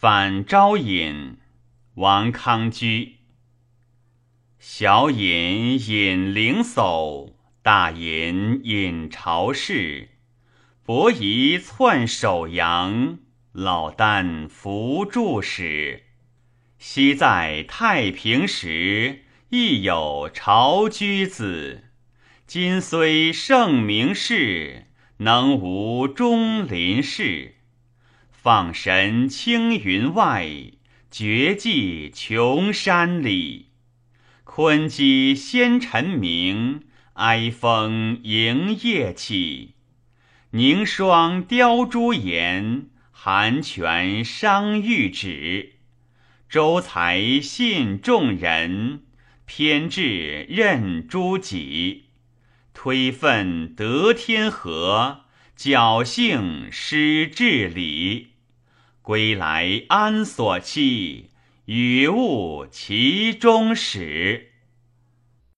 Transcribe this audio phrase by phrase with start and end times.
[0.00, 1.36] 反招隐，
[1.96, 3.16] 王康居。
[4.58, 10.08] 小隐隐灵叟，大隐隐朝事。
[10.82, 13.18] 伯夷窜首阳，
[13.52, 16.04] 老聃扶助使。
[16.78, 21.90] 昔在太平时，亦有朝居子。
[22.46, 24.86] 今虽圣明士，
[25.18, 27.56] 能无钟林氏。
[28.42, 30.48] 放神青云外，
[31.10, 33.66] 绝迹穷山里。
[34.44, 36.84] 昆鸡先晨鸣，
[37.16, 39.74] 哀风迎夜起。
[40.52, 45.74] 凝霜雕朱颜，寒泉伤玉指。
[46.48, 49.02] 周才信众人，
[49.44, 52.04] 偏志任诸己。
[52.72, 55.24] 推愤得天和，
[55.58, 58.28] 侥幸失治理。
[59.02, 61.24] 归来安所栖？
[61.66, 64.49] 与物齐中始。